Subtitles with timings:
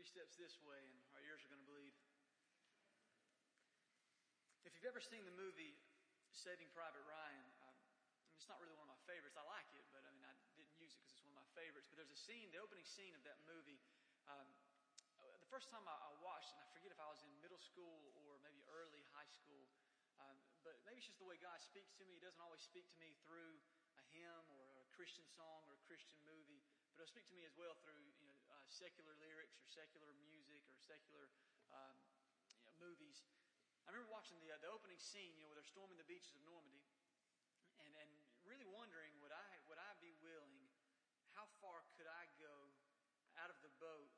[0.00, 1.92] three steps this way and our ears are going to bleed.
[4.64, 5.76] If you've ever seen the movie
[6.32, 7.44] Saving Private Ryan,
[8.32, 9.36] it's not really one of my favorites.
[9.36, 11.50] I like it, but I mean, I didn't use it because it's one of my
[11.52, 11.84] favorites.
[11.92, 13.76] But there's a scene, the opening scene of that movie.
[14.24, 14.48] Um,
[15.36, 18.00] the first time I, I watched, and I forget if I was in middle school
[18.24, 19.68] or maybe early high school,
[20.16, 22.16] um, but maybe it's just the way God speaks to me.
[22.16, 23.60] He doesn't always speak to me through
[24.00, 26.64] a hymn or a Christian song or a Christian movie,
[26.96, 28.29] but He'll speak to me as well through you know
[28.70, 31.26] secular lyrics or secular music or secular
[31.74, 31.98] um,
[32.54, 33.26] you know, movies.
[33.84, 36.38] I remember watching the uh, the opening scene, you know, where they're storming the beaches
[36.38, 36.86] of Normandy,
[37.82, 38.10] and and
[38.46, 40.70] really wondering would I would I be willing?
[41.34, 42.70] How far could I go
[43.38, 44.10] out of the boat,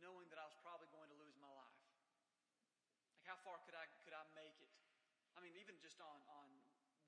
[0.00, 1.80] knowing that I was probably going to lose my life?
[3.20, 4.72] Like how far could I could I make it?
[5.36, 6.48] I mean, even just on on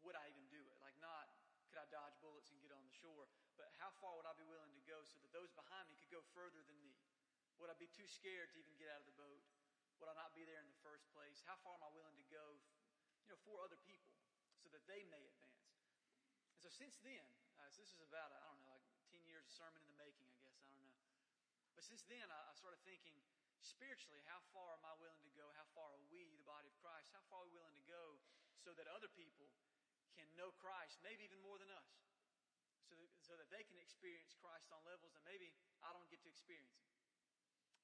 [0.05, 0.77] would I even do it?
[0.85, 1.33] Like not
[1.69, 3.29] could I dodge bullets and get on the shore,
[3.61, 6.09] but how far would I be willing to go so that those behind me could
[6.09, 6.97] go further than me?
[7.61, 9.45] Would I be too scared to even get out of the boat?
[10.01, 11.45] Would I not be there in the first place?
[11.45, 12.57] How far am I willing to go,
[13.21, 14.17] you know, for other people
[14.57, 15.77] so that they may advance?
[16.55, 17.29] And so since then,
[17.61, 20.01] uh, so this is about, I don't know, like 10 years of sermon in the
[20.01, 21.03] making, I guess, I don't know.
[21.77, 23.19] But since then, I, I started thinking,
[23.61, 25.51] spiritually, how far am I willing to go?
[25.59, 28.17] How far are we, the body of Christ, how far are we willing to go
[28.63, 29.51] so that other people
[30.15, 32.08] can know Christ, maybe even more than us?
[32.89, 35.53] So that, so that they can experience Christ on levels that maybe
[35.85, 36.89] I don't get to experience.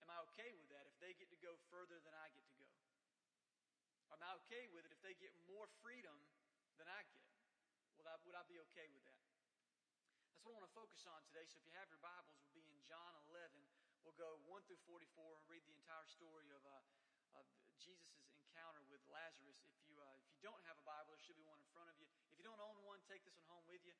[0.00, 2.56] Am I okay with that if they get to go further than I get to
[2.56, 2.72] go?
[4.16, 6.16] Am I okay with it if they get more freedom
[6.80, 7.24] than I get?
[8.00, 9.20] Would I, would I be okay with that?
[10.32, 11.44] That's what I want to focus on today.
[11.48, 13.60] So if you have your Bibles, we'll be in John 11.
[14.04, 15.04] We'll go 1 through 44
[15.40, 17.44] and read the entire story of, uh, of
[17.80, 19.60] Jesus' encounter with Lazarus.
[19.64, 21.88] If you, uh, if you don't have a Bible, there should be one in front
[21.88, 22.08] of you.
[22.32, 23.96] If you don't own one, take this one home with you.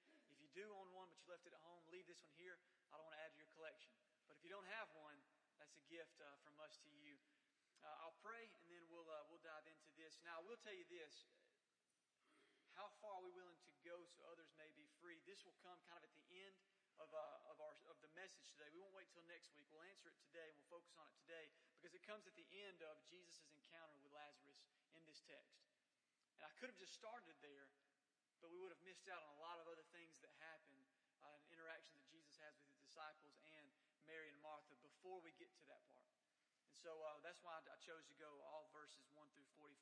[0.55, 2.63] Do own one, but you left it at home, leave this one here.
[2.95, 3.91] I don't want to add to your collection.
[4.31, 5.19] But if you don't have one,
[5.59, 7.19] that's a gift uh, from us to you.
[7.83, 10.23] Uh, I'll pray and then we'll, uh, we'll dive into this.
[10.23, 11.27] Now, I will tell you this.
[12.79, 15.19] How far are we willing to go so others may be free?
[15.27, 16.55] This will come kind of at the end
[17.03, 18.71] of, uh, of, our, of the message today.
[18.71, 19.67] We won't wait till next week.
[19.75, 22.47] We'll answer it today and we'll focus on it today because it comes at the
[22.67, 24.63] end of Jesus' encounter with Lazarus
[24.95, 25.67] in this text.
[26.39, 27.71] And I could have just started there,
[28.45, 30.77] but we would have missed out on a lot of other things that happen
[31.25, 33.65] uh, and interactions that Jesus has with his disciples and
[34.05, 36.13] Mary and Martha before we get to that part.
[36.69, 39.73] And so uh, that's why I chose to go all verses 1 through 44.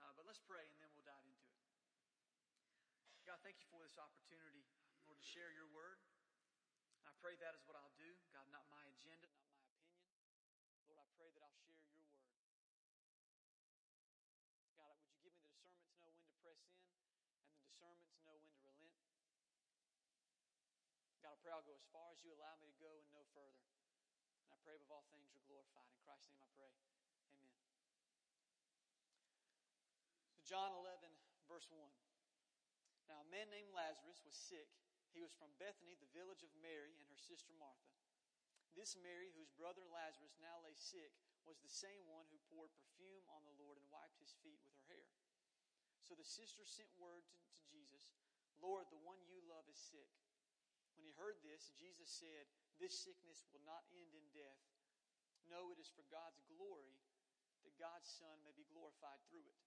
[0.00, 1.60] Uh, but let's pray and then we'll dive into it.
[3.28, 4.64] God, thank you for this opportunity,
[5.04, 6.00] Lord, to share your word.
[7.04, 8.08] I pray that is what I'll do.
[8.32, 10.08] God, not my agenda, not my opinion.
[10.88, 12.16] Lord, I pray that I'll share your word.
[14.72, 16.80] God, would you give me the discernment to know when to press in
[17.80, 17.96] know
[18.28, 19.16] when to relent?
[21.24, 23.24] God, I pray I'll go as far as you allow me to go and no
[23.32, 23.64] further.
[24.44, 25.88] And I pray above all things are glorified.
[25.88, 26.72] In Christ's name I pray.
[27.36, 27.56] Amen.
[30.36, 31.08] So John 11,
[31.48, 31.80] verse 1.
[33.08, 34.70] Now a man named Lazarus was sick.
[35.10, 37.90] He was from Bethany, the village of Mary and her sister Martha.
[38.78, 41.10] This Mary, whose brother Lazarus now lay sick,
[41.42, 44.70] was the same one who poured perfume on the Lord and wiped his feet with
[44.78, 45.09] her hair.
[46.10, 48.18] So the sister sent word to, to Jesus,
[48.58, 50.10] Lord, the one you love is sick.
[50.98, 52.50] When he heard this, Jesus said,
[52.82, 54.58] This sickness will not end in death.
[55.46, 56.98] No, it is for God's glory
[57.62, 59.62] that God's Son may be glorified through it.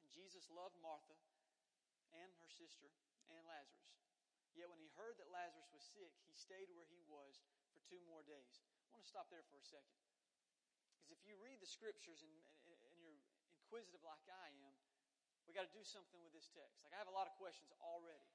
[0.00, 1.12] And Jesus loved Martha
[2.16, 2.88] and her sister
[3.28, 4.00] and Lazarus.
[4.56, 7.44] Yet when he heard that Lazarus was sick, he stayed where he was
[7.76, 8.64] for two more days.
[8.88, 10.00] I want to stop there for a second.
[11.04, 12.32] Because if you read the scriptures and,
[12.64, 13.20] and you're
[13.60, 14.72] inquisitive like I am,
[15.44, 16.80] we got to do something with this text.
[16.84, 18.32] Like I have a lot of questions already.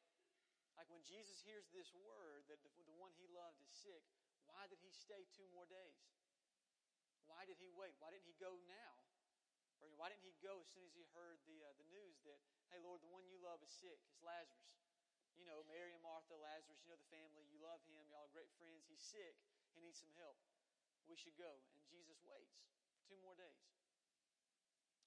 [0.77, 4.05] Like when Jesus hears this word that the, the one he loved is sick,
[4.47, 5.99] why did he stay two more days?
[7.27, 7.93] Why did he wait?
[8.01, 8.95] Why didn't he go now?
[9.79, 12.39] Or why didn't he go as soon as he heard the, uh, the news that,
[12.71, 13.99] hey, Lord, the one you love is sick.
[14.11, 14.75] It's Lazarus.
[15.39, 17.47] You know, Mary and Martha, Lazarus, you know the family.
[17.47, 18.03] You love him.
[18.11, 18.83] Y'all are great friends.
[18.91, 19.39] He's sick.
[19.71, 20.35] He needs some help.
[21.07, 21.63] We should go.
[21.79, 22.59] And Jesus waits
[23.07, 23.63] two more days.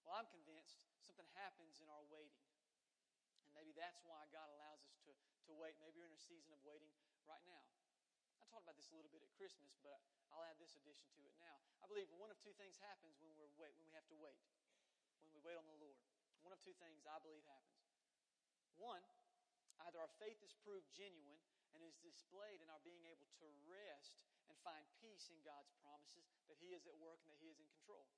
[0.09, 0.81] Well, I'm convinced
[1.23, 2.43] something happens in our waiting.
[3.47, 5.79] And maybe that's why God allows us to, to wait.
[5.79, 6.91] Maybe you're in a season of waiting
[7.31, 7.63] right now.
[8.43, 10.03] I talked about this a little bit at Christmas, but
[10.35, 11.63] I'll add this addition to it now.
[11.79, 14.35] I believe one of two things happens when, we're wait, when we have to wait,
[15.23, 16.03] when we wait on the Lord.
[16.43, 17.87] One of two things I believe happens.
[18.75, 19.07] One,
[19.87, 21.39] either our faith is proved genuine
[21.71, 24.19] and is displayed in our being able to rest
[24.51, 27.63] and find peace in God's promises that He is at work and that He is
[27.63, 28.11] in control.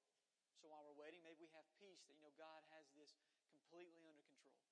[0.65, 3.21] So while we're waiting, maybe we have peace that, you know, God has this
[3.53, 4.65] completely under control.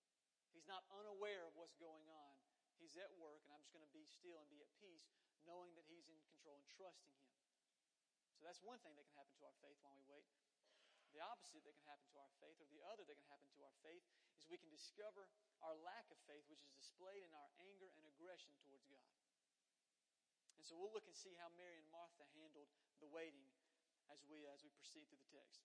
[0.56, 2.32] He's not unaware of what's going on.
[2.80, 5.12] He's at work, and I'm just going to be still and be at peace,
[5.44, 7.28] knowing that He's in control and trusting Him.
[8.40, 10.24] So that's one thing that can happen to our faith while we wait.
[11.12, 13.60] The opposite that can happen to our faith, or the other that can happen to
[13.60, 14.00] our faith,
[14.40, 15.28] is we can discover
[15.60, 19.12] our lack of faith, which is displayed in our anger and aggression towards God.
[20.56, 22.72] And so we'll look and see how Mary and Martha handled
[23.04, 23.44] the waiting
[24.08, 25.60] as we, as we proceed through the text.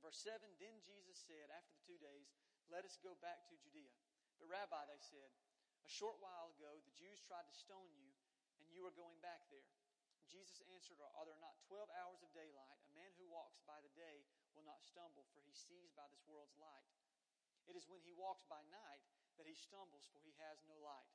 [0.00, 2.32] Verse 7 Then Jesus said, After the two days,
[2.72, 3.92] let us go back to Judea.
[4.40, 5.28] But, Rabbi, they said,
[5.84, 8.12] a short while ago the Jews tried to stone you,
[8.60, 9.68] and you are going back there.
[10.28, 12.78] Jesus answered, Are there not twelve hours of daylight?
[12.86, 14.22] A man who walks by the day
[14.54, 16.86] will not stumble, for he sees by this world's light.
[17.66, 19.02] It is when he walks by night
[19.36, 21.10] that he stumbles, for he has no light.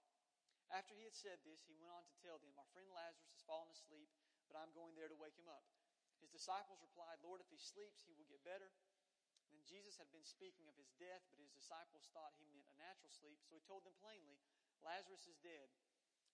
[0.74, 3.46] After he had said this, he went on to tell them, Our friend Lazarus has
[3.48, 4.12] fallen asleep,
[4.52, 5.64] but I'm going there to wake him up.
[6.26, 8.74] His disciples replied, Lord, if he sleeps, he will get better.
[9.54, 12.82] Then Jesus had been speaking of his death, but his disciples thought he meant a
[12.82, 14.42] natural sleep, so he told them plainly,
[14.82, 15.70] Lazarus is dead,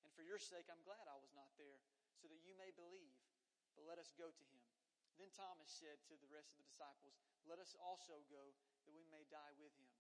[0.08, 1.84] and for your sake I'm glad I was not there,
[2.16, 3.20] so that you may believe.
[3.76, 4.64] But let us go to him.
[5.20, 8.56] Then Thomas said to the rest of the disciples, Let us also go,
[8.88, 9.92] that we may die with him.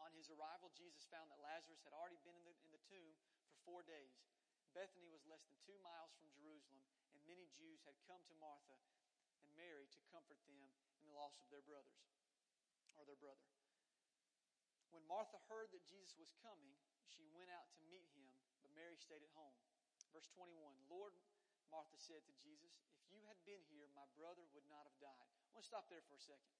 [0.00, 3.20] On his arrival, Jesus found that Lazarus had already been in the, in the tomb
[3.52, 4.16] for four days.
[4.76, 6.84] Bethany was less than two miles from Jerusalem,
[7.16, 8.76] and many Jews had come to Martha
[9.44, 10.60] and Mary to comfort them
[11.00, 12.04] in the loss of their brothers,
[12.98, 13.46] or their brother.
[14.90, 16.74] When Martha heard that Jesus was coming,
[17.06, 18.28] she went out to meet him,
[18.64, 19.56] but Mary stayed at home.
[20.12, 20.56] Verse 21
[20.88, 21.12] Lord,
[21.68, 25.28] Martha said to Jesus, If you had been here, my brother would not have died.
[25.52, 26.56] I want to stop there for a second.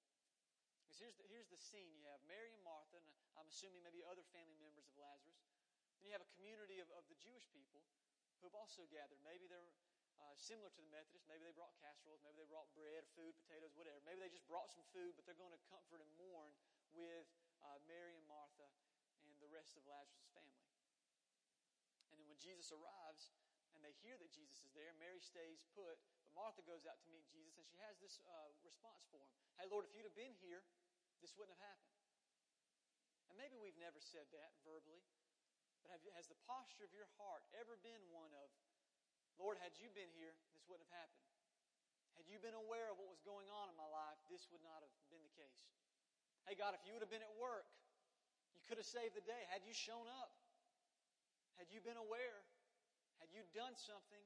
[0.84, 1.96] Because here's the, here's the scene.
[1.96, 5.40] You have Mary and Martha, and I'm assuming maybe other family members of Lazarus.
[5.98, 7.82] Then you have a community of, of the Jewish people
[8.38, 9.18] who have also gathered.
[9.26, 9.74] Maybe they're
[10.18, 11.26] uh, similar to the Methodists.
[11.30, 12.22] Maybe they brought casseroles.
[12.22, 13.98] Maybe they brought bread, food, potatoes, whatever.
[14.06, 16.54] Maybe they just brought some food, but they're going to comfort and mourn
[16.94, 17.26] with
[17.62, 18.66] uh, Mary and Martha
[19.26, 20.70] and the rest of Lazarus' family.
[22.10, 23.34] And then when Jesus arrives
[23.74, 27.08] and they hear that Jesus is there, Mary stays put, but Martha goes out to
[27.10, 30.14] meet Jesus and she has this uh, response for him Hey, Lord, if you'd have
[30.14, 30.62] been here,
[31.18, 31.98] this wouldn't have happened.
[33.26, 35.02] And maybe we've never said that verbally,
[35.88, 38.52] but have, has the posture of your heart ever been one of,
[39.40, 41.24] Lord, had you been here, this wouldn't have happened?
[42.20, 44.84] Had you been aware of what was going on in my life, this would not
[44.84, 45.64] have been the case.
[46.44, 47.64] Hey, God, if you would have been at work,
[48.52, 49.48] you could have saved the day.
[49.48, 50.36] Had you shown up,
[51.56, 52.44] had you been aware,
[53.24, 54.24] had you done something,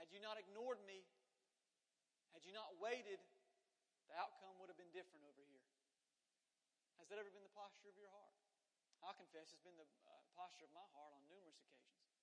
[0.00, 1.04] had you not ignored me,
[2.32, 3.20] had you not waited,
[4.08, 5.66] the outcome would have been different over here.
[7.02, 8.32] Has that ever been the posture of your heart?
[9.02, 12.14] I'll confess it's been the uh, posture of my heart on numerous occasions.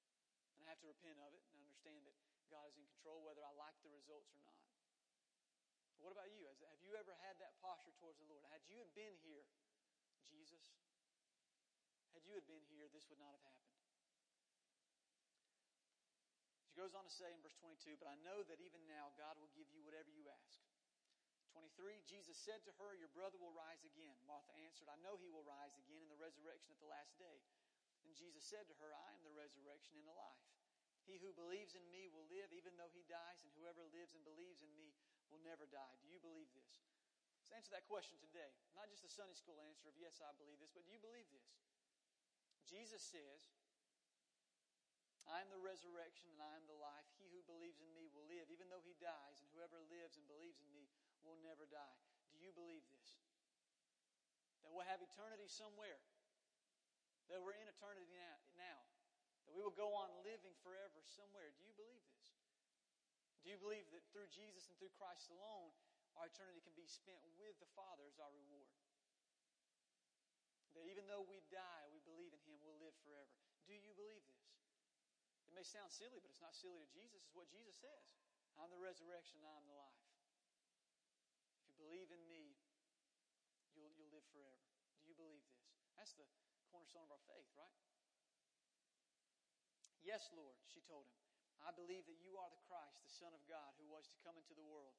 [0.55, 2.15] And I have to repent of it and understand that
[2.47, 4.55] God is in control whether I like the results or not.
[5.99, 6.47] What about you?
[6.47, 8.47] Have you ever had that posture towards the Lord?
[8.47, 9.43] Had you had been here,
[10.23, 10.63] Jesus,
[12.15, 13.75] had you had been here, this would not have happened.
[16.71, 19.35] She goes on to say in verse 22, But I know that even now God
[19.35, 20.63] will give you whatever you ask.
[21.55, 24.15] 23, Jesus said to her, Your brother will rise again.
[24.27, 27.39] Martha answered, I know he will rise again in the resurrection at the last day.
[28.05, 30.45] And Jesus said to her, I am the resurrection and the life.
[31.05, 34.25] He who believes in me will live even though he dies, and whoever lives and
[34.25, 34.93] believes in me
[35.29, 35.93] will never die.
[36.01, 36.81] Do you believe this?
[37.37, 38.49] Let's answer that question today.
[38.73, 41.29] Not just the Sunday school answer of yes, I believe this, but do you believe
[41.29, 41.45] this?
[42.65, 43.53] Jesus says,
[45.29, 47.05] I am the resurrection and I am the life.
[47.21, 50.25] He who believes in me will live, even though he dies, and whoever lives and
[50.25, 50.89] believes in me
[51.21, 52.01] will never die.
[52.33, 53.21] Do you believe this?
[54.65, 56.01] That we'll have eternity somewhere.
[57.29, 58.79] That we're in eternity now.
[59.45, 61.53] That we will go on living forever somewhere.
[61.57, 62.27] Do you believe this?
[63.45, 65.69] Do you believe that through Jesus and through Christ alone,
[66.17, 68.73] our eternity can be spent with the Father as our reward?
[70.73, 73.37] That even though we die, we believe in Him, we'll live forever.
[73.63, 74.25] Do you believe this?
[75.45, 77.21] It may sound silly, but it's not silly to Jesus.
[77.21, 78.05] It's what Jesus says.
[78.57, 80.03] I'm the resurrection, I'm the life.
[81.61, 82.57] If you believe in me,
[83.77, 84.67] you'll, you'll live forever.
[85.03, 85.63] Do you believe this?
[85.95, 86.27] That's the
[86.69, 87.75] cornerstone of our faith, right?
[90.05, 91.17] Yes, Lord, she told him.
[91.65, 94.37] I believe that you are the Christ, the Son of God, who was to come
[94.37, 94.93] into the world.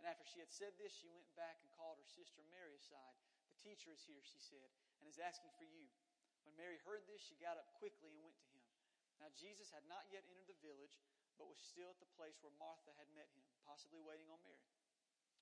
[0.00, 3.16] And after she had said this, she went back and called her sister Mary aside.
[3.52, 4.68] The teacher is here, she said,
[5.00, 5.88] and is asking for you.
[6.48, 8.64] When Mary heard this, she got up quickly and went to him.
[9.20, 10.96] Now, Jesus had not yet entered the village,
[11.36, 14.72] but was still at the place where Martha had met him, possibly waiting on Mary.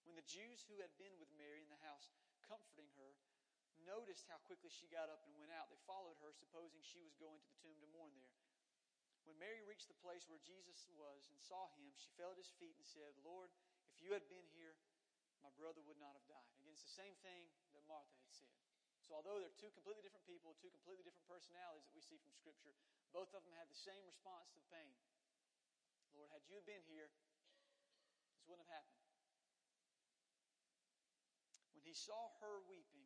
[0.06, 2.10] When the Jews who had been with Mary in the house,
[2.46, 3.14] comforting her,
[3.82, 7.18] noticed how quickly she got up and went out, they followed her, supposing she was
[7.18, 8.38] going to the tomb to mourn there.
[9.26, 12.52] When Mary reached the place where Jesus was and saw him, she fell at his
[12.60, 13.48] feet and said, Lord,
[13.90, 14.76] if you had been here,
[15.40, 16.48] my brother would not have died.
[16.60, 18.52] Again, it's the same thing that Martha had said.
[19.04, 22.32] So, although they're two completely different people, two completely different personalities that we see from
[22.32, 22.72] Scripture,
[23.12, 24.96] both of them had the same response to the pain.
[26.16, 27.12] Lord, had you been here,
[28.32, 29.00] This wouldn't have happened.
[31.72, 33.03] When he saw her weeping,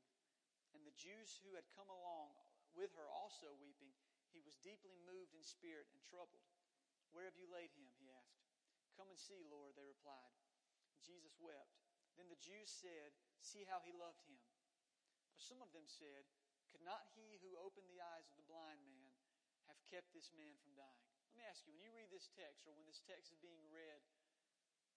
[0.77, 2.37] and the Jews who had come along
[2.77, 3.95] with her also weeping,
[4.31, 6.45] he was deeply moved in spirit and troubled.
[7.13, 7.89] Where have you laid him?
[7.97, 8.45] he asked.
[8.95, 10.37] Come and see, Lord, they replied.
[11.01, 11.81] Jesus wept.
[12.19, 14.43] Then the Jews said, See how he loved him.
[15.33, 16.27] But some of them said,
[16.69, 19.15] Could not he who opened the eyes of the blind man
[19.71, 21.07] have kept this man from dying?
[21.33, 23.63] Let me ask you, when you read this text or when this text is being
[23.71, 24.03] read,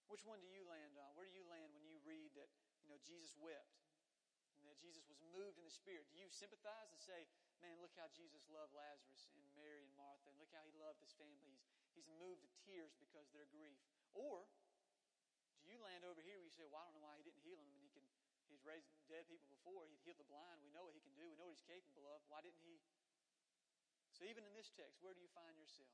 [0.10, 1.14] which one do you land on?
[1.14, 2.50] Where do you land when you read that,
[2.82, 3.70] you know, Jesus wept
[4.72, 6.08] that Jesus was moved in the Spirit?
[6.08, 7.28] Do you sympathize and say,
[7.60, 11.04] man, look how Jesus loved Lazarus and Mary and Martha, and look how he loved
[11.04, 11.52] his family.
[11.52, 13.76] He's, he's moved to tears because of their grief.
[14.16, 14.48] Or
[15.62, 17.44] do you land over here where you say, well, I don't know why he didn't
[17.44, 17.60] heal.
[17.60, 18.08] I mean, he can,
[18.48, 19.86] he's raised dead people before.
[19.86, 20.64] He'd healed the blind.
[20.64, 21.28] We know what he can do.
[21.28, 22.24] We know what he's capable of.
[22.32, 22.80] Why didn't he?
[24.16, 25.94] So even in this text, where do you find yourself?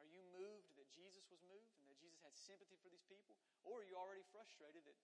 [0.00, 3.36] Are you moved that Jesus was moved and that Jesus had sympathy for these people?
[3.68, 4.96] Or are you already frustrated that,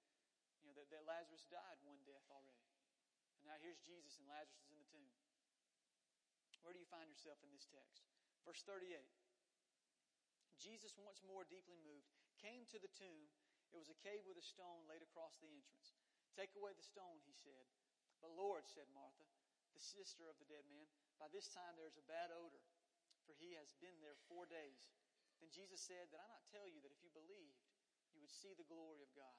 [0.66, 2.66] know, that, that Lazarus died one death already?
[3.38, 5.14] And now here's Jesus and Lazarus is in the tomb.
[6.66, 8.10] Where do you find yourself in this text?
[8.42, 8.98] Verse 38.
[10.58, 12.10] Jesus, once more deeply moved,
[12.42, 13.30] came to the tomb.
[13.70, 15.94] It was a cave with a stone laid across the entrance.
[16.34, 17.70] Take away the stone, he said.
[18.18, 19.30] But Lord, said Martha,
[19.78, 20.90] the sister of the dead man,
[21.22, 22.66] by this time there is a bad odor,
[23.22, 24.90] for he has been there four days.
[25.38, 27.62] Then Jesus said, Did I not tell you that if you believed,
[28.10, 29.38] you would see the glory of God?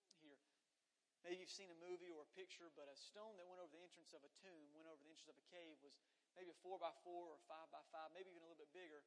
[1.21, 3.83] Maybe you've seen a movie or a picture, but a stone that went over the
[3.85, 6.01] entrance of a tomb, went over the entrance of a cave, was
[6.33, 9.05] maybe a four by four or five by five, maybe even a little bit bigger.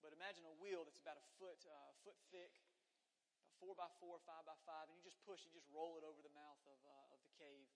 [0.00, 2.56] But imagine a wheel that's about a foot, uh, foot thick,
[3.60, 6.18] four by four, five by five, and you just push, you just roll it over
[6.24, 7.68] the mouth of, uh, of the cave.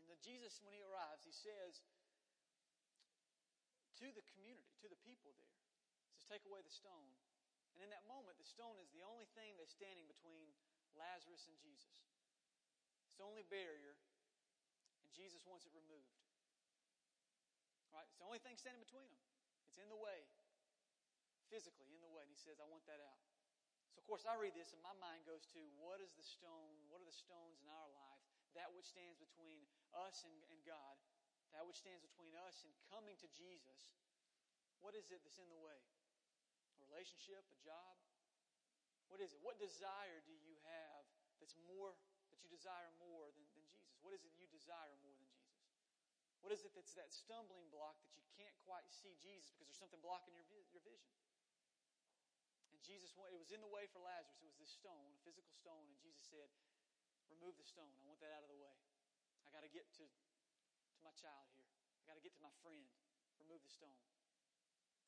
[0.00, 1.84] And then Jesus, when he arrives, he says
[4.00, 5.54] to the community, to the people there,
[6.02, 7.12] he says, take away the stone.
[7.76, 10.50] And in that moment, the stone is the only thing that's standing between
[10.98, 12.13] Lazarus and Jesus.
[13.14, 13.94] It's the only barrier,
[15.06, 16.18] and Jesus wants it removed.
[17.94, 18.02] Right?
[18.10, 19.22] It's the only thing standing between them.
[19.70, 20.26] It's in the way.
[21.46, 22.26] Physically in the way.
[22.26, 23.22] And he says, I want that out.
[23.94, 26.74] So of course I read this and my mind goes to what is the stone,
[26.90, 28.26] what are the stones in our life?
[28.58, 29.62] That which stands between
[29.94, 30.98] us and, and God.
[31.54, 33.94] That which stands between us and coming to Jesus.
[34.82, 35.78] What is it that's in the way?
[36.82, 37.94] A relationship, a job?
[39.06, 39.38] What is it?
[39.38, 41.06] What desire do you have
[41.38, 41.94] that's more,
[42.34, 43.94] that you desire more than, than Jesus?
[44.02, 45.54] What is it you desire more than Jesus?
[46.42, 49.78] What is it that's that stumbling block that you can't quite see Jesus because there's
[49.78, 51.14] something blocking your, your vision?
[52.74, 54.42] And Jesus, it was in the way for Lazarus.
[54.42, 56.50] It was this stone, a physical stone, and Jesus said,
[57.32, 57.88] Remove the stone.
[57.88, 58.76] I want that out of the way.
[59.46, 61.64] I got to get to, to my child here.
[62.04, 62.84] I got to get to my friend.
[63.40, 63.96] Remove the stone.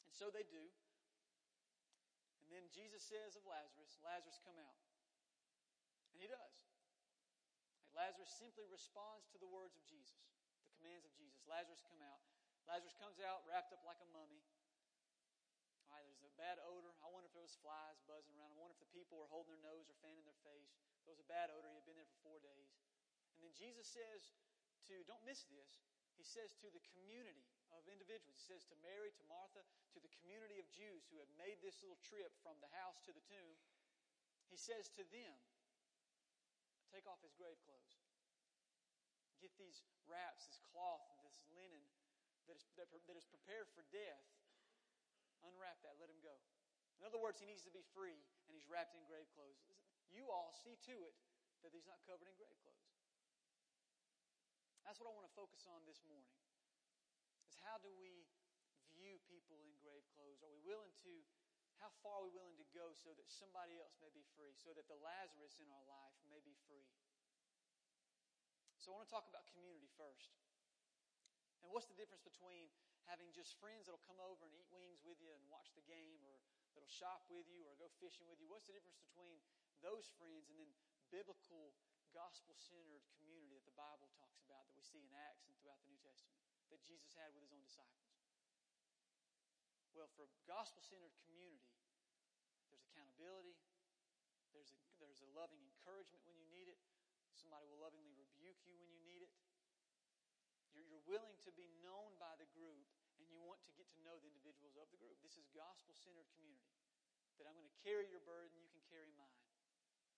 [0.09, 0.65] And so they do.
[2.47, 4.79] And then Jesus says of Lazarus, Lazarus, come out.
[6.15, 6.66] And he does.
[7.97, 10.21] Lazarus simply responds to the words of Jesus
[10.67, 11.41] the commands of Jesus.
[11.49, 12.21] Lazarus come out.
[12.69, 14.43] Lazarus comes out wrapped up like a mummy.
[15.89, 16.93] All right, there's a bad odor.
[17.01, 18.53] I wonder if there was flies buzzing around.
[18.53, 20.75] I wonder if the people were holding their nose or fanning their face.
[21.07, 21.71] There was a bad odor.
[21.71, 22.75] He had been there for four days.
[23.39, 24.35] And then Jesus says
[24.91, 25.87] to, don't miss this,
[26.19, 29.63] he says to the community of individuals, he says to Mary, to Martha,
[29.95, 33.13] to the community of Jews who had made this little trip from the house to
[33.15, 33.57] the tomb,
[34.51, 35.37] he says to them,
[36.91, 37.95] take off his grave clothes.
[39.43, 41.85] Get these wraps, this cloth, this linen
[42.49, 44.25] that is, that, that is prepared for death.
[45.45, 46.35] Unwrap that, let him go.
[46.99, 48.17] In other words, he needs to be free
[48.49, 49.61] and he's wrapped in grave clothes.
[50.09, 51.17] You all see to it
[51.61, 52.87] that he's not covered in grave clothes.
[54.87, 56.31] That's what I want to focus on this morning.
[57.51, 58.23] Is how do we
[58.95, 60.41] view people in grave clothes?
[60.47, 61.13] Are we willing to,
[61.81, 64.73] how far are we willing to go so that somebody else may be free, so
[64.73, 66.89] that the Lazarus in our life may be free?
[68.81, 70.37] So I want to talk about community first.
[71.67, 72.71] And what's the difference between
[73.11, 76.23] having just friends that'll come over and eat wings with you and watch the game
[76.23, 76.39] or
[76.75, 78.47] that'll shop with you or go fishing with you?
[78.47, 79.43] What's the difference between
[79.83, 80.71] those friends and then
[81.11, 81.75] biblical,
[82.15, 85.83] gospel centered community that the Bible talks about that we see in Acts and throughout
[85.83, 86.39] the New Testament
[86.71, 88.16] that Jesus had with his own disciples?
[89.97, 91.73] Well, for a gospel centered community,
[92.69, 93.57] there's accountability,
[94.53, 96.77] there's a, there's a loving encouragement when you need it,
[97.37, 99.33] Somebody will lovingly rebuke you when you need it.
[100.73, 102.89] You're, you're willing to be known by the group,
[103.21, 105.21] and you want to get to know the individuals of the group.
[105.21, 106.73] This is gospel centered community.
[107.37, 109.45] That I'm going to carry your burden, you can carry mine.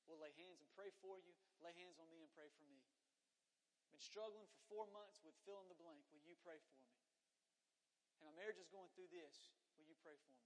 [0.07, 1.35] We'll lay hands and pray for you.
[1.59, 2.79] Lay hands on me and pray for me.
[3.91, 6.07] Been struggling for four months with fill in the blank.
[6.15, 6.87] Will you pray for me?
[8.23, 9.58] And my marriage is going through this.
[10.03, 10.39] Pray for me?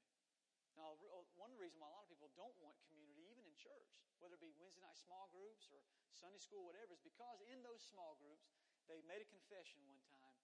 [0.76, 0.96] Now,
[1.36, 4.42] one reason why a lot of people don't want community, even in church, whether it
[4.42, 5.84] be Wednesday night small groups or
[6.16, 8.48] Sunday school, whatever, is because in those small groups,
[8.88, 10.40] they made a confession one time.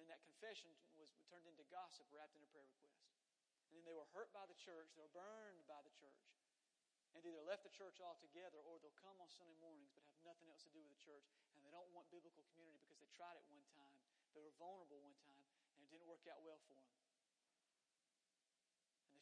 [0.00, 3.08] Then that confession was turned into gossip wrapped in a prayer request.
[3.68, 6.28] And then they were hurt by the church, they were burned by the church,
[7.16, 10.52] and either left the church altogether or they'll come on Sunday mornings but have nothing
[10.52, 11.24] else to do with the church.
[11.56, 13.96] And they don't want biblical community because they tried it one time,
[14.36, 15.44] they were vulnerable one time,
[15.76, 16.92] and it didn't work out well for them.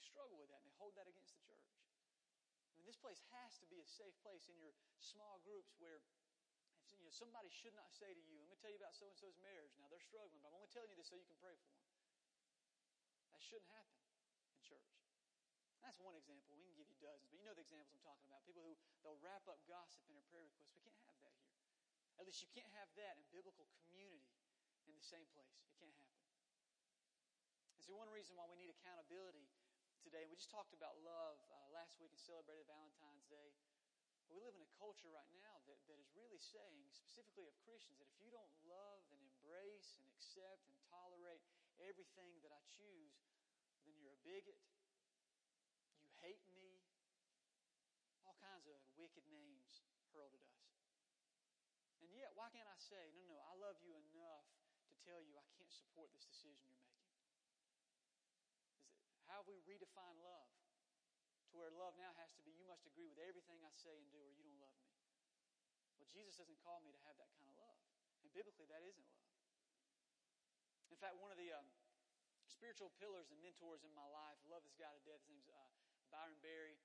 [0.05, 1.65] Struggle with that and they hold that against the church.
[2.69, 6.05] I mean, this place has to be a safe place in your small groups where
[6.93, 9.17] you know, somebody should not say to you, let me tell you about so and
[9.17, 9.77] so's marriage.
[9.77, 11.85] Now they're struggling, but I'm only telling you this so you can pray for them.
[13.35, 13.99] That shouldn't happen
[14.55, 14.89] in church.
[15.85, 16.57] That's one example.
[16.57, 18.41] We can give you dozens, but you know the examples I'm talking about.
[18.49, 20.73] People who they'll wrap up gossip in their prayer requests.
[20.73, 21.53] We can't have that here.
[22.17, 24.25] At least you can't have that in biblical community
[24.89, 25.53] in the same place.
[25.61, 26.25] It can't happen.
[27.77, 29.45] And so one reason why we need accountability
[30.05, 30.29] today.
[30.29, 33.57] We just talked about love uh, last week and celebrated Valentine's Day.
[34.29, 37.97] We live in a culture right now that, that is really saying, specifically of Christians,
[38.05, 41.41] that if you don't love and embrace and accept and tolerate
[41.81, 43.17] everything that I choose,
[43.89, 44.61] then you're a bigot.
[46.05, 46.85] You hate me.
[48.29, 50.69] All kinds of wicked names hurled at us.
[52.05, 54.45] And yet, why can't I say, no, no, I love you enough
[54.93, 56.94] to tell you I can't support this decision you're making?
[59.45, 60.49] Have we redefined love?
[61.53, 64.09] To where love now has to be, you must agree with everything I say and
[64.09, 64.89] do, or you don't love me.
[66.01, 67.77] Well, Jesus doesn't call me to have that kind of love.
[68.25, 69.29] And biblically, that isn't love.
[70.89, 71.69] In fact, one of the um,
[72.49, 75.21] spiritual pillars and mentors in my life, love this guy to death.
[75.29, 75.69] His name's uh,
[76.09, 76.81] Byron Berry.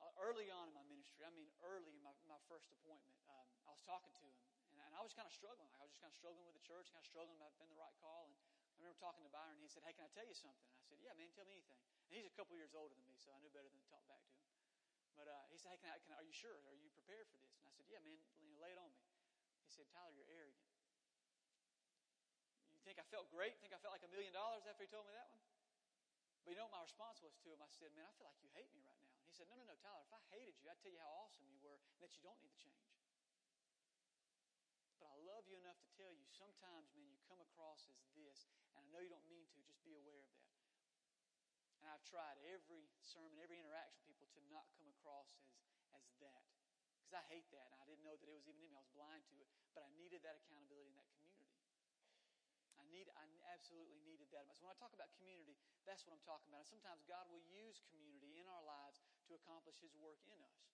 [0.00, 3.44] Uh, early on in my ministry, I mean, early in my, my first appointment, um,
[3.68, 4.32] I was talking to him,
[4.72, 5.68] and, and I was kind of struggling.
[5.76, 7.68] Like, I was just kind of struggling with the church, kind of struggling about being
[7.68, 8.24] the right call.
[8.32, 8.36] And
[8.76, 9.56] I remember talking to Byron.
[9.64, 10.68] He said, Hey, can I tell you something?
[10.68, 11.80] And I said, Yeah, man, tell me anything.
[12.12, 14.04] And he's a couple years older than me, so I knew better than to talk
[14.04, 14.44] back to him.
[15.16, 16.60] But uh, he said, Hey, can I, can I, are you sure?
[16.68, 17.56] Are you prepared for this?
[17.56, 19.00] And I said, Yeah, man, you know, lay it on me.
[19.64, 20.68] He said, Tyler, you're arrogant.
[22.76, 23.56] You think I felt great?
[23.64, 25.40] Think I felt like a million dollars after he told me that one?
[26.44, 27.64] But you know what my response was to him?
[27.64, 29.16] I said, Man, I feel like you hate me right now.
[29.24, 31.26] And he said, No, no, no, Tyler, if I hated you, I'd tell you how
[31.26, 32.95] awesome you were and that you don't need to change.
[35.06, 38.50] But I love you enough to tell you sometimes, man, you come across as this,
[38.74, 40.50] and I know you don't mean to, just be aware of that.
[41.78, 45.46] And I've tried every sermon, every interaction with people to not come across as,
[45.94, 46.42] as that.
[46.98, 48.74] Because I hate that, and I didn't know that it was even in me.
[48.74, 49.46] I was blind to it.
[49.78, 51.54] But I needed that accountability in that community.
[52.74, 54.50] I need, I absolutely needed that.
[54.58, 55.54] So when I talk about community,
[55.86, 56.66] that's what I'm talking about.
[56.66, 60.66] And sometimes God will use community in our lives to accomplish His work in us.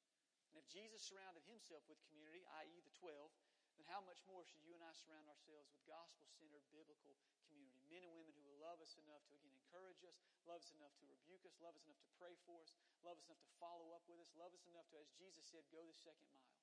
[0.49, 3.29] And if Jesus surrounded Himself with community, i.e., the 12,
[3.83, 7.19] then how much more should you and I surround ourselves with gospel centered biblical
[7.51, 7.83] community?
[7.91, 10.15] Men and women who will love us enough to, again, encourage us,
[10.47, 13.27] love us enough to rebuke us, love us enough to pray for us, love us
[13.27, 15.99] enough to follow up with us, love us enough to, as Jesus said, go the
[15.99, 16.55] second mile.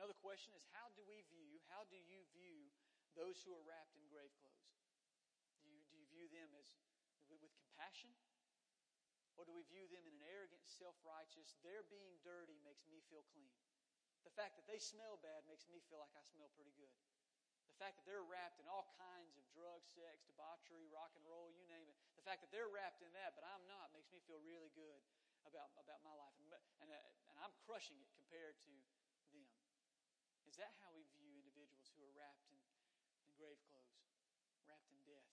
[0.00, 2.72] Another question is how do we view, how do you view
[3.12, 4.72] those who are wrapped in grave clothes?
[5.60, 6.72] Do you, do you view them as
[7.28, 8.16] with, compassion?
[9.36, 13.04] Or do we view them in an arrogant, self righteous, their being dirty makes me
[13.12, 13.52] feel clean?
[14.24, 16.90] The fact that they smell bad makes me feel like I smell pretty good.
[17.76, 21.50] The fact that they're wrapped in all kinds of drugs, sex, debauchery, rock and roll,
[21.50, 21.98] you name it.
[22.14, 25.02] The fact that they're wrapped in that, but I'm not, makes me feel really good
[25.44, 26.34] about, about my life.
[26.38, 26.48] And,
[26.86, 28.72] and, uh, and I'm crushing it compared to
[29.34, 29.46] them.
[30.46, 32.62] Is that how we view individuals who are wrapped in,
[33.26, 34.06] in grave clothes,
[34.70, 35.26] wrapped in death?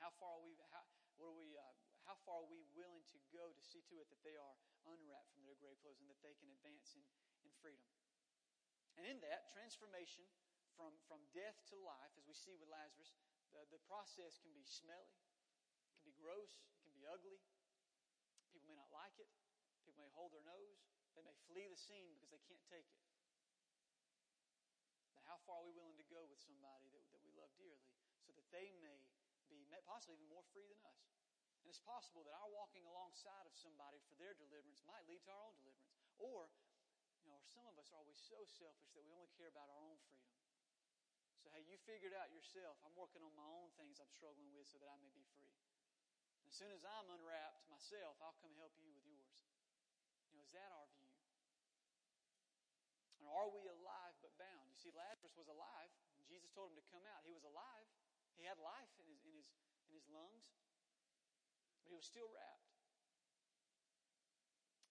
[0.00, 0.80] How far are we, how,
[1.20, 1.76] what are we, uh,
[2.10, 4.56] how far are we willing to go to see to it that they are
[4.90, 7.06] unwrapped from their grave clothes and that they can advance in,
[7.46, 7.86] in freedom?
[8.98, 10.26] And in that, transformation
[10.74, 13.14] from, from death to life, as we see with Lazarus,
[13.54, 15.14] the, the process can be smelly,
[15.86, 17.38] it can be gross, it can be ugly.
[18.50, 19.30] People may not like it.
[19.86, 20.82] People may hold their nose.
[21.14, 22.98] They may flee the scene because they can't take it.
[25.14, 27.86] But how far are we willing to go with somebody that, that we love dearly
[28.26, 28.98] so that they may
[29.46, 31.19] be possibly even more free than us?
[31.60, 35.30] And it's possible that our walking alongside of somebody for their deliverance might lead to
[35.32, 36.00] our own deliverance.
[36.16, 36.48] Or,
[37.20, 39.82] you know, some of us are always so selfish that we only care about our
[39.84, 40.32] own freedom.
[41.40, 42.80] So, hey, you figured out yourself.
[42.84, 45.56] I'm working on my own things I'm struggling with so that I may be free.
[46.40, 49.36] And as soon as I'm unwrapped myself, I'll come help you with yours.
[50.32, 51.12] You know, is that our view?
[53.20, 54.64] And are we alive but bound?
[54.72, 55.92] You see, Lazarus was alive.
[56.24, 57.26] Jesus told him to come out.
[57.26, 57.88] He was alive.
[58.38, 59.48] He had life in his, in his,
[59.90, 60.48] in his lungs,
[61.90, 62.70] but he was still wrapped.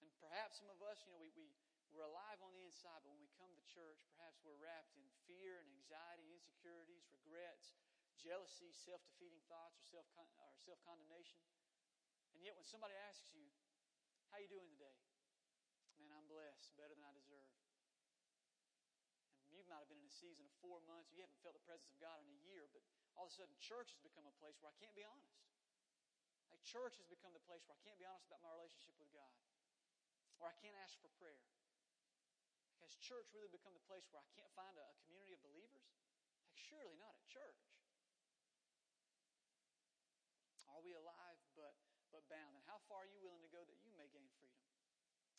[0.03, 1.47] And perhaps some of us, you know, we, we,
[1.95, 5.07] we're alive on the inside, but when we come to church, perhaps we're wrapped in
[5.23, 7.79] fear and anxiety, insecurities, regrets,
[8.19, 10.27] jealousy, self defeating thoughts, or self or
[10.59, 11.39] self condemnation.
[12.35, 13.47] And yet, when somebody asks you,
[14.27, 14.99] "How you doing today?"
[16.03, 17.47] Man, I'm blessed, better than I deserve.
[19.47, 21.15] And you might have been in a season of four months.
[21.15, 22.83] You haven't felt the presence of God in a year, but
[23.15, 25.48] all of a sudden, church has become a place where I can't be honest.
[26.63, 29.35] Church has become the place where I can't be honest about my relationship with God,
[30.37, 31.41] or I can't ask for prayer.
[32.79, 35.89] Has church really become the place where I can't find a, a community of believers?
[36.47, 37.59] Like, surely not at church.
[40.79, 41.75] Are we alive but,
[42.15, 42.55] but bound?
[42.55, 44.63] And how far are you willing to go that you may gain freedom?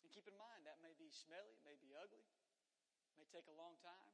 [0.05, 3.49] And keep in mind, that may be smelly, it may be ugly, it may take
[3.49, 4.13] a long time.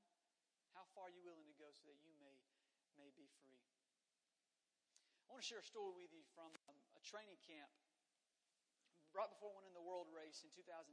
[0.71, 2.39] How far are you willing to go so that you may,
[2.95, 3.59] may be free?
[5.27, 7.67] I want to share a story with you from um, a training camp
[9.11, 10.87] right before went in the world race in 2010.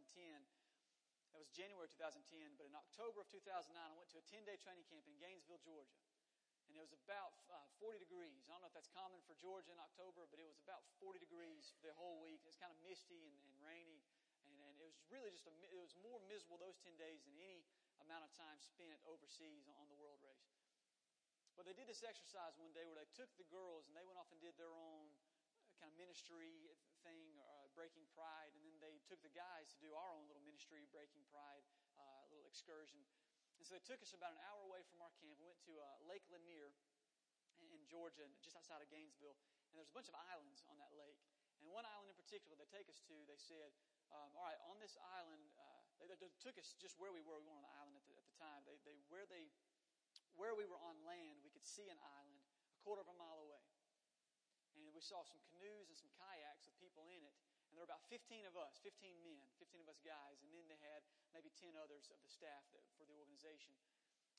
[1.30, 4.58] That was January 2010, but in October of 2009, I went to a 10 day
[4.58, 5.98] training camp in Gainesville, Georgia
[6.74, 8.50] and it was about uh, 40 degrees.
[8.50, 11.22] I don't know if that's common for Georgia in October, but it was about 40
[11.22, 12.42] degrees for the whole week.
[12.42, 14.02] It was kind of misty and, and rainy,
[14.50, 17.38] and, and, it was really just a, it was more miserable those 10 days than
[17.38, 17.62] any
[18.02, 20.33] amount of time spent overseas on the world race.
[21.54, 24.18] But they did this exercise one day where they took the girls and they went
[24.18, 26.70] off and did their own uh, kind of ministry
[27.06, 30.42] thing, uh, breaking pride, and then they took the guys to do our own little
[30.42, 31.62] ministry, breaking pride,
[31.94, 33.02] uh, little excursion.
[33.58, 35.38] And so they took us about an hour away from our camp.
[35.38, 36.74] We went to uh, Lake Lanier
[37.70, 39.38] in Georgia, just outside of Gainesville.
[39.70, 41.22] And there's a bunch of islands on that lake.
[41.62, 43.70] And one island in particular they take us to, they said,
[44.12, 47.40] um, all right, on this island, uh, they, they, took us just where we were.
[47.40, 48.60] We weren't on the island at the, at the time.
[48.68, 49.48] They, they, where, they,
[50.34, 52.42] where we were on land, we could see an island
[52.74, 53.64] a quarter of a mile away.
[54.74, 57.34] And we saw some canoes and some kayaks with people in it.
[57.70, 60.66] And there were about 15 of us, 15 men, 15 of us guys, and then
[60.66, 61.02] they had
[61.34, 63.74] maybe 10 others of the staff that, for the organization.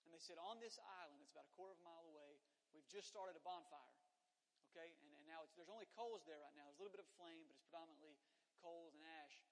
[0.07, 2.39] And they said, on this island, it's about a quarter of a mile away,
[2.71, 3.95] we've just started a bonfire.
[4.71, 4.93] Okay?
[5.03, 6.67] And, and now there's only coals there right now.
[6.69, 8.15] There's a little bit of flame, but it's predominantly
[8.59, 9.43] coals and ash.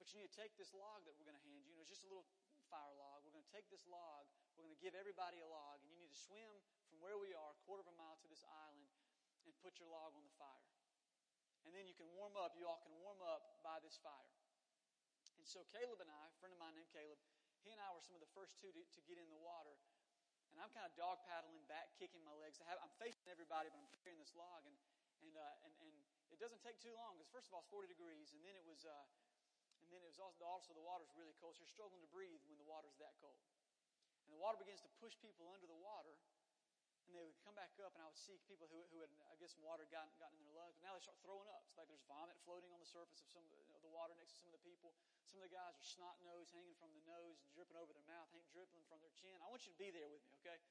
[0.00, 1.76] But you need to take this log that we're going to hand you.
[1.76, 2.24] You know, it's just a little
[2.70, 3.26] fire log.
[3.26, 4.30] We're going to take this log.
[4.54, 5.82] We're going to give everybody a log.
[5.82, 8.28] And you need to swim from where we are, a quarter of a mile to
[8.30, 8.86] this island,
[9.44, 10.70] and put your log on the fire.
[11.66, 14.32] And then you can warm up, you all can warm up by this fire.
[15.36, 17.20] And so Caleb and I, a friend of mine named Caleb,
[17.60, 19.76] he and I were some of the first two to, to get in the water.
[20.50, 22.58] And I'm kind of dog paddling back, kicking my legs.
[22.64, 24.66] I am facing everybody, but I'm carrying this log.
[24.66, 24.76] And,
[25.22, 25.90] and, uh, and, and
[26.32, 28.34] it doesn't take too long because first of all, it's 40 degrees.
[28.34, 29.06] And then it was, uh,
[29.90, 31.58] and then it was also, also the water's really cold.
[31.58, 33.42] So you're struggling to breathe when the water's that cold.
[34.22, 36.14] And the water begins to push people under the water
[37.10, 39.34] and they would come back up, and I would see people who, who had, I
[39.42, 40.78] guess, some water gotten, gotten in their lungs.
[40.78, 41.66] But now they start throwing up.
[41.66, 44.46] It's like there's vomit floating on the surface of some of the water next to
[44.46, 44.94] some of the people.
[45.26, 48.30] Some of the guys are snot nose hanging from the nose, dripping over their mouth,
[48.54, 49.34] dripping from their chin.
[49.42, 50.62] I want you to be there with me, okay?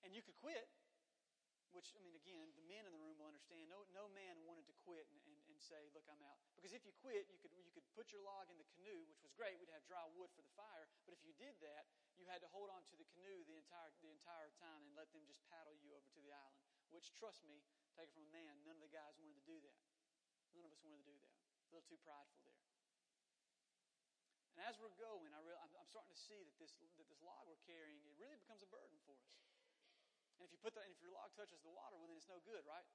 [0.00, 0.64] And you could quit,
[1.76, 3.68] which, I mean, again, the men in the room will understand.
[3.68, 5.04] No, no man wanted to quit
[5.58, 6.38] and, say, look, I'm out.
[6.54, 9.18] Because if you quit, you could, you could put your log in the canoe, which
[9.26, 9.58] was great.
[9.58, 10.86] We'd have dry wood for the fire.
[11.02, 13.90] But if you did that, you had to hold on to the canoe the entire,
[13.98, 16.62] the entire time and let them just paddle you over to the island.
[16.94, 17.58] Which, trust me,
[17.98, 19.78] take it from a man, none of the guys wanted to do that.
[20.54, 21.34] None of us wanted to do that.
[21.34, 22.62] A little too prideful there.
[24.54, 27.46] And as we're going, I I'm, I'm starting to see that this, that this log
[27.46, 29.30] we're carrying, it really becomes a burden for us.
[30.38, 32.30] And if you put that, and if your log touches the water, well, then it's
[32.30, 32.86] no good, right?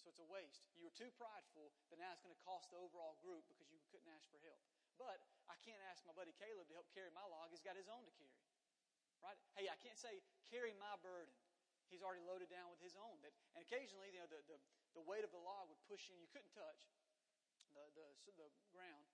[0.00, 0.64] So it's a waste.
[0.80, 3.76] You were too prideful, but now it's going to cost the overall group because you
[3.92, 4.60] couldn't ask for help.
[4.96, 7.52] But I can't ask my buddy Caleb to help carry my log.
[7.52, 8.40] He's got his own to carry.
[9.20, 9.36] Right?
[9.52, 11.36] Hey, I can't say, carry my burden.
[11.92, 13.20] He's already loaded down with his own.
[13.20, 14.56] That, and occasionally, you know, the, the,
[14.96, 16.80] the weight of the log would push you, and you couldn't touch
[17.76, 18.08] the, the,
[18.40, 19.04] the ground.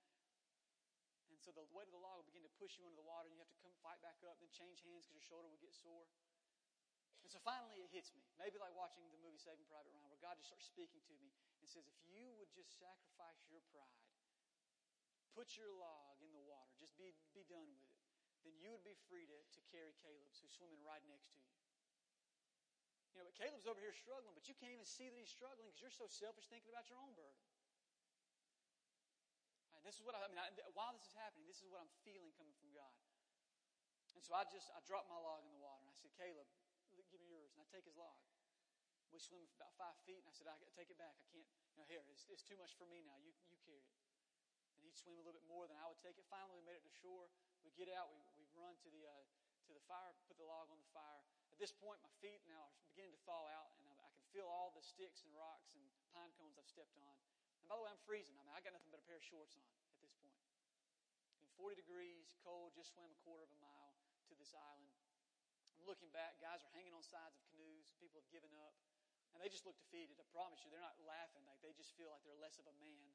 [1.33, 3.27] And so the weight of the log would begin to push you into the water,
[3.27, 5.59] and you have to come fight back up, then change hands because your shoulder would
[5.59, 6.07] get sore.
[7.27, 8.23] And so finally it hits me.
[8.39, 11.35] Maybe like watching the movie Saving Private Ryan, where God just starts speaking to me
[11.59, 14.07] and says, if you would just sacrifice your pride,
[15.35, 17.99] put your log in the water, just be, be done with it,
[18.47, 21.51] then you would be free to, to carry Caleb's who's swimming right next to you.
[23.11, 25.67] You know, but Caleb's over here struggling, but you can't even see that he's struggling
[25.67, 27.43] because you're so selfish thinking about your own burden.
[29.83, 30.39] This is what I, I mean.
[30.39, 32.95] I, while this is happening, this is what I'm feeling coming from God.
[34.15, 36.47] And so I just I dropped my log in the water and I said, Caleb.
[37.57, 38.21] And I take his log.
[39.09, 41.17] We swim about five feet, and I said, I take it back.
[41.17, 43.17] I can't, you know, here, it's, it's too much for me now.
[43.25, 43.97] You, you carry it.
[44.77, 46.29] And he'd swim a little bit more than I would take it.
[46.29, 47.33] Finally, we made it to shore.
[47.65, 49.25] We get out, we, we run to the, uh,
[49.67, 51.25] to the fire, put the log on the fire.
[51.49, 54.21] At this point, my feet now are beginning to thaw out, and I, I can
[54.37, 57.17] feel all the sticks and rocks and pine cones I've stepped on.
[57.65, 58.37] And by the way, I'm freezing.
[58.37, 60.37] I mean, I got nothing but a pair of shorts on at this point.
[61.41, 63.97] In 40 degrees, cold, just swam a quarter of a mile
[64.29, 64.96] to this island.
[65.77, 68.75] I'm looking back, guys are hanging on sides of canoes, people have given up,
[69.37, 70.17] and they just look defeated.
[70.17, 72.77] I promise you, they're not laughing, like they just feel like they're less of a
[72.81, 73.13] man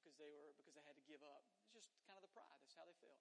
[0.00, 1.44] because they were because they had to give up.
[1.60, 2.56] It's just kind of the pride.
[2.64, 3.20] That's how they felt.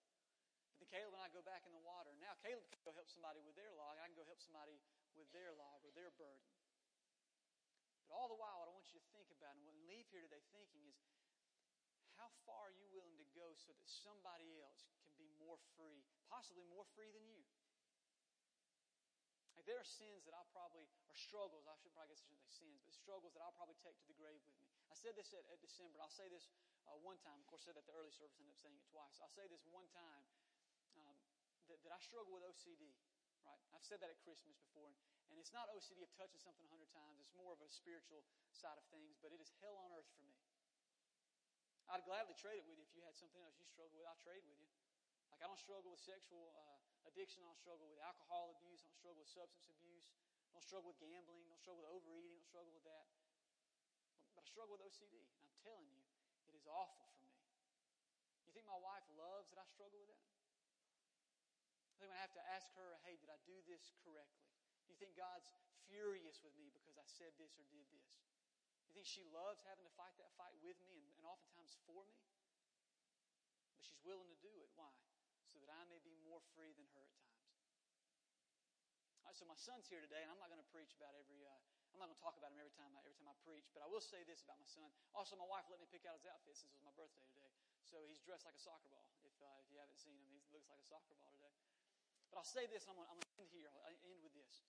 [0.80, 2.16] But then Caleb and I go back in the water.
[2.24, 4.00] Now Caleb can go help somebody with their log.
[4.00, 4.80] I can go help somebody
[5.20, 6.48] with their log or their burden.
[8.08, 10.08] But all the while, what I want you to think about and what I leave
[10.08, 10.98] here today thinking is
[12.16, 16.02] how far are you willing to go so that somebody else can be more free,
[16.32, 17.44] possibly more free than you?
[19.70, 22.82] There are sins that I'll probably, or struggles, I should probably I shouldn't say sins,
[22.82, 24.66] but struggles that I'll probably take to the grave with me.
[24.90, 26.02] I said this at, at December.
[26.02, 26.50] I'll say this
[26.90, 27.38] uh, one time.
[27.38, 29.22] Of course, I said that the early service, ended up saying it twice.
[29.22, 30.26] I'll say this one time
[30.98, 31.22] um,
[31.70, 32.98] that, that I struggle with OCD.
[33.46, 33.62] Right?
[33.78, 34.98] I've said that at Christmas before, and,
[35.30, 37.22] and it's not OCD of touching something a hundred times.
[37.22, 40.26] It's more of a spiritual side of things, but it is hell on earth for
[40.26, 40.34] me.
[41.94, 44.10] I'd gladly trade it with you if you had something else you struggle with.
[44.10, 44.70] I'll trade with you.
[45.30, 47.46] Like I don't struggle with sexual uh, addiction.
[47.46, 48.84] I don't struggle with alcohol abuse.
[48.84, 50.12] I don't struggle with substance abuse.
[50.52, 51.46] I don't struggle with gambling.
[51.46, 52.34] I don't struggle with overeating.
[52.34, 53.06] I don't struggle with that.
[54.36, 55.16] But I struggle with OCD.
[55.24, 56.02] And I'm telling you,
[56.50, 57.38] it is awful for me.
[58.50, 60.26] You think my wife loves that I struggle with that?
[61.94, 64.48] I think I have to ask her, hey, did I do this correctly?
[64.88, 65.52] Do you think God's
[65.92, 68.10] furious with me because I said this or did this?
[68.88, 71.78] Do You think she loves having to fight that fight with me and, and oftentimes
[71.86, 72.18] for me?
[73.76, 74.72] But she's willing to do it.
[74.80, 74.90] Why?
[75.64, 77.52] That I may be more free than her at times.
[79.22, 81.44] All right, so my son's here today, and I'm not going to preach about every.
[81.46, 81.54] Uh,
[81.94, 83.84] I'm not going to talk about him every time I, every time I preach, but
[83.84, 84.88] I will say this about my son.
[85.14, 87.52] Also, my wife let me pick out his outfit since it was my birthday today,
[87.84, 89.06] so he's dressed like a soccer ball.
[89.22, 91.54] If uh, if you haven't seen him, he looks like a soccer ball today.
[92.32, 93.70] But I'll say this, I'm going to end here.
[93.74, 94.66] I'll end with this.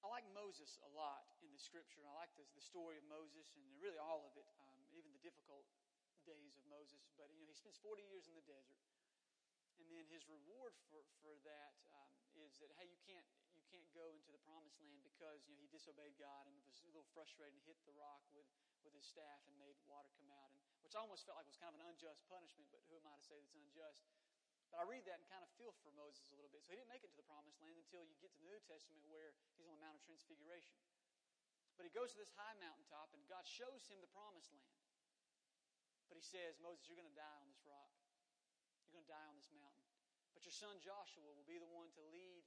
[0.00, 2.00] I like Moses a lot in the scripture.
[2.08, 5.20] I like the, the story of Moses and really all of it, um, even the
[5.20, 5.68] difficult
[6.30, 7.02] days of Moses.
[7.18, 8.78] But, you know, he spends 40 years in the desert.
[9.82, 13.88] And then his reward for, for that um, is that, hey, you can't, you can't
[13.90, 17.08] go into the promised land because, you know, he disobeyed God and was a little
[17.10, 18.46] frustrated and hit the rock with,
[18.86, 20.52] with his staff and made water come out.
[20.52, 23.08] And, which I almost felt like was kind of an unjust punishment, but who am
[23.08, 24.04] I to say that's unjust?
[24.70, 26.62] But I read that and kind of feel for Moses a little bit.
[26.62, 28.62] So he didn't make it to the promised land until you get to the New
[28.70, 30.78] Testament where he's on the Mount of Transfiguration.
[31.74, 34.89] But he goes to this high mountaintop and God shows him the promised land.
[36.10, 37.94] But he says, Moses, you're going to die on this rock.
[38.90, 39.86] You're going to die on this mountain.
[40.34, 42.42] But your son Joshua will be the one to lead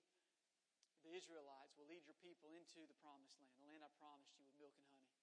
[1.07, 4.43] the Israelites, will lead your people into the promised land, the land I promised you
[4.43, 5.15] with milk and honey.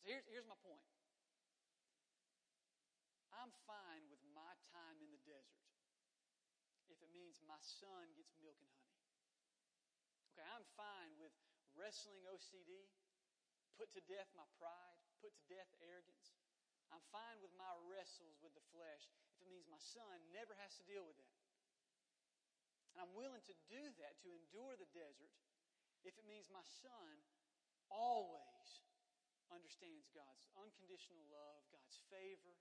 [0.00, 0.84] So here's, here's my point.
[3.36, 5.64] I'm fine with my time in the desert
[6.88, 8.96] if it means my son gets milk and honey.
[10.32, 11.32] Okay, I'm fine with
[11.76, 12.88] wrestling OCD,
[13.78, 16.39] put to death my pride, put to death arrogance.
[16.90, 20.74] I'm fine with my wrestles with the flesh if it means my son never has
[20.78, 21.38] to deal with that.
[22.94, 25.30] And I'm willing to do that, to endure the desert,
[26.02, 27.22] if it means my son
[27.92, 28.82] always
[29.54, 32.54] understands God's unconditional love, God's favor,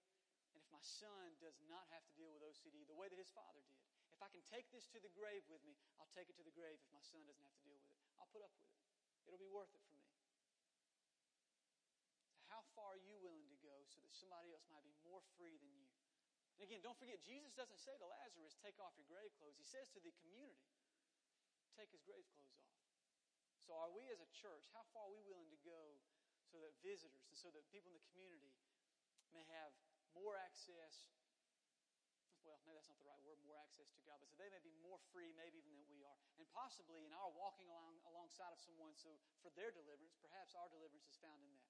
[0.49, 3.33] and if my son does not have to deal with OCD the way that his
[3.33, 6.35] father did, if I can take this to the grave with me, I'll take it
[6.41, 7.97] to the grave if my son doesn't have to deal with it.
[8.17, 8.77] I'll put up with it.
[9.29, 10.09] It'll be worth it for me.
[12.49, 13.38] How far are you willing
[13.89, 15.89] so that somebody else might be more free than you?
[16.57, 19.57] And again, don't forget, Jesus doesn't say to Lazarus, take off your grave clothes.
[19.57, 20.69] He says to the community,
[21.73, 22.77] take his grave clothes off.
[23.63, 25.99] So are we as a church, how far are we willing to go
[26.49, 28.49] so that visitors and so that people in the community
[29.29, 29.69] may have
[30.17, 31.05] more access.
[32.41, 34.63] Well, maybe that's not the right word, more access to God, but so they may
[34.65, 36.17] be more free, maybe even than we are.
[36.41, 39.13] And possibly in our walking along alongside of someone, so
[39.45, 41.68] for their deliverance, perhaps our deliverance is found in that.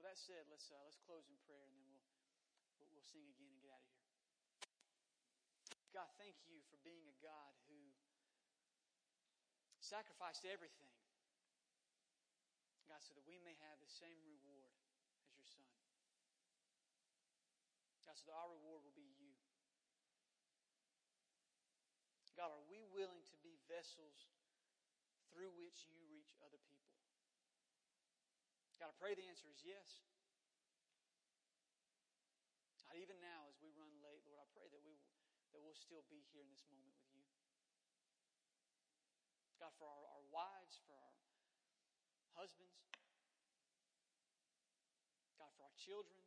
[0.00, 3.60] That said, let's, uh, let's close in prayer and then we'll, we'll sing again and
[3.60, 4.10] get out of here.
[5.92, 7.78] God, thank you for being a God who
[9.78, 10.90] sacrificed everything.
[12.88, 14.72] God, so that we may have the same reward
[15.38, 15.68] as your Son.
[18.08, 19.36] God, so that our reward will be you.
[22.40, 24.32] God, are we willing to be vessels
[25.28, 26.39] through which you reach?
[28.80, 30.00] I pray the answer is yes.
[32.88, 34.96] God, even now as we run late, Lord, I pray that we
[35.52, 37.26] that we'll still be here in this moment with you.
[39.58, 41.14] God, for our, our wives, for our
[42.38, 42.80] husbands,
[45.36, 46.24] God, for our children,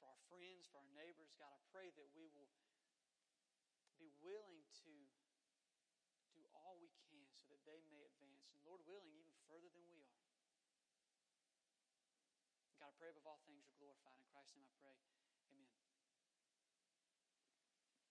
[0.00, 1.30] for our friends, for our neighbors.
[1.38, 2.50] God, I pray that we will
[4.00, 4.94] be willing to
[6.34, 8.01] do all we can so that they may
[8.92, 10.20] willing, even further than we are.
[12.76, 14.20] God, I pray above all things are glorified.
[14.20, 15.00] In Christ's name I pray.